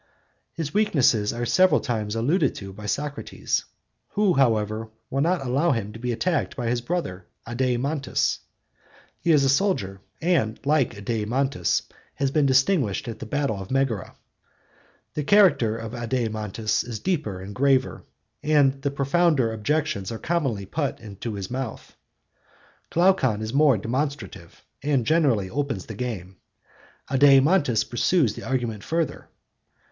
His 0.53 0.73
weaknesses 0.73 1.31
are 1.31 1.45
several 1.45 1.79
times 1.79 2.15
alluded 2.15 2.55
to 2.55 2.73
by 2.73 2.87
Socrates, 2.87 3.65
who, 4.13 4.33
however, 4.33 4.89
will 5.11 5.21
not 5.21 5.45
allow 5.45 5.73
him 5.73 5.93
to 5.93 5.99
be 5.99 6.11
attacked 6.11 6.55
by 6.55 6.69
his 6.69 6.81
brother 6.81 7.27
Adeimantus. 7.45 8.39
He 9.19 9.31
is 9.31 9.43
a 9.43 9.47
soldier, 9.47 10.01
and, 10.19 10.59
like 10.65 10.95
Adeimantus, 10.95 11.83
has 12.15 12.31
been 12.31 12.47
distinguished 12.47 13.07
at 13.07 13.19
the 13.19 13.27
battle 13.27 13.61
of 13.61 13.69
Megara 13.69 14.15
(anno 14.15 14.15
456?)...The 15.17 15.23
character 15.25 15.77
of 15.77 15.91
Adeimantus 15.93 16.83
is 16.83 16.97
deeper 16.99 17.39
and 17.39 17.53
graver, 17.53 18.01
and 18.41 18.81
the 18.81 18.89
profounder 18.89 19.53
objections 19.53 20.11
are 20.11 20.17
commonly 20.17 20.65
put 20.65 20.99
into 20.99 21.35
his 21.35 21.51
mouth. 21.51 21.95
Glaucon 22.89 23.43
is 23.43 23.53
more 23.53 23.77
demonstrative, 23.77 24.65
and 24.81 25.05
generally 25.05 25.47
opens 25.51 25.85
the 25.85 25.93
game. 25.93 26.37
Adeimantus 27.07 27.83
pursues 27.83 28.33
the 28.33 28.41
argument 28.45 28.83
further. 28.83 29.29